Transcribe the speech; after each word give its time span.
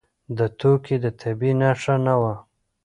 دا 0.37 0.45
توکی 0.59 0.95
د 1.03 1.05
طبقې 1.21 1.51
نښه 1.61 1.95
نه 2.05 2.15
وه. 2.21 2.33